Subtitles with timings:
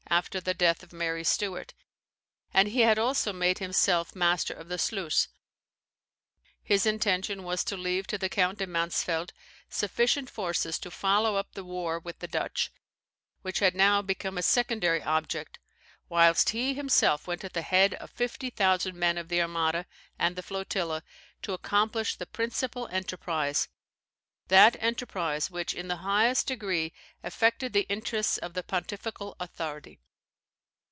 [0.13, 1.73] after the death of Mary Stuart,
[2.53, 5.29] and he had also made himself master of the Sluys.
[6.61, 9.31] His intention was to leave to the Count de Mansfeldt
[9.69, 12.73] sufficient forces to follow up the war with the Dutch,
[13.41, 15.59] which had now become a secondary object,
[16.09, 19.85] whilst he himself went at the head of fifty thousand men of the Armada
[20.19, 21.03] and the flotilla,
[21.41, 23.69] to accomplish the principal enterprise
[24.47, 26.91] that enterprise, which, in the highest degree,
[27.23, 29.97] affected the interests of the pontifical authority.